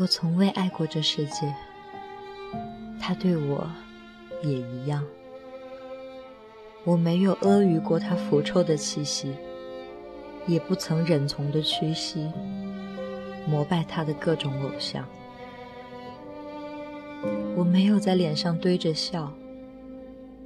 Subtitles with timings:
[0.00, 1.54] 我从未爱过这世界，
[2.98, 3.70] 他对我
[4.42, 5.04] 也一样。
[6.84, 9.34] 我没有阿谀过他腐臭的气息，
[10.46, 12.32] 也不曾忍从的屈膝，
[13.46, 15.06] 膜拜他的各种偶像。
[17.54, 19.30] 我没有在脸上堆着笑，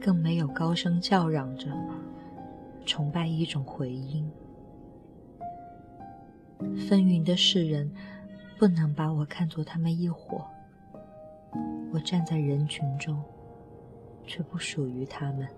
[0.00, 1.68] 更没有高声叫嚷着
[2.84, 4.28] 崇拜一种回音。
[6.88, 7.88] 纷纭的世人
[8.58, 10.44] 不能把我看作他们一伙，
[11.92, 13.22] 我站在人群中，
[14.24, 15.48] 却不属于他们。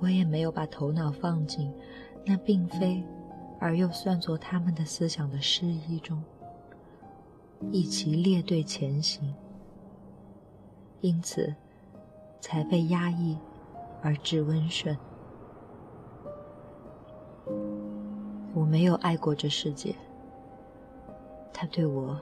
[0.00, 1.72] 我也没有把头脑放进
[2.24, 3.04] 那并非
[3.60, 6.22] 而又算作他们的思想的诗意中，
[7.70, 9.32] 一起列队前行，
[11.00, 11.54] 因此
[12.40, 13.38] 才被压抑
[14.00, 14.96] 而致温顺。
[18.54, 19.94] 我没有爱过这世界，
[21.52, 22.20] 他对我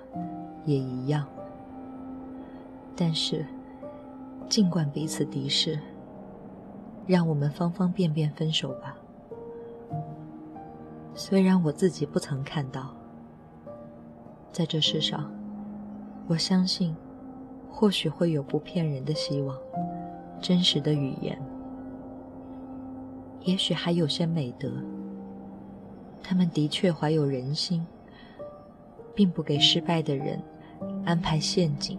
[0.64, 1.26] 也一样。
[2.96, 3.44] 但是，
[4.48, 5.78] 尽管彼此敌视，
[7.06, 8.96] 让我们方方便便分手吧。
[11.14, 12.94] 虽然我自己不曾看到，
[14.52, 15.32] 在这世上，
[16.28, 16.94] 我相信，
[17.68, 19.56] 或许会有不骗人的希望，
[20.40, 21.40] 真实的语言，
[23.40, 24.70] 也许还有些美德。
[26.22, 27.84] 他们的确怀有人心，
[29.14, 30.40] 并不给失败的人
[31.04, 31.98] 安排陷阱。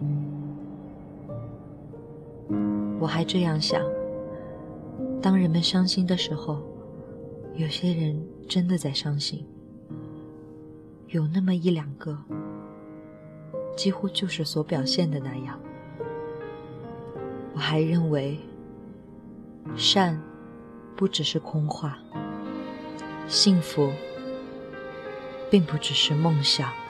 [2.98, 3.82] 我还这样想：
[5.20, 6.62] 当人们伤心的时候，
[7.56, 9.46] 有些人真的在伤心，
[11.08, 12.16] 有那么一两个，
[13.76, 15.58] 几乎就是所表现的那样。
[17.54, 18.38] 我还认为，
[19.76, 20.18] 善
[20.96, 21.98] 不只是空话，
[23.28, 23.90] 幸福。
[25.52, 26.81] 并不只是梦想。